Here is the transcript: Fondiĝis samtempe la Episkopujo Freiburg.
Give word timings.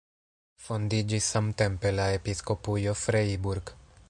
Fondiĝis 0.67 1.27
samtempe 1.33 1.93
la 1.99 2.09
Episkopujo 2.17 2.97
Freiburg. 3.07 3.77